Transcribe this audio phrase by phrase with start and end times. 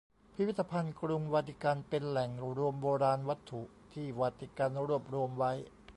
[0.35, 3.61] พิพิธภัณฑ์กรุงวาติกันเป็นแหล่งรวมโบราณวัตถุ
[3.93, 5.51] ที่วาติกันรวบรวมไว้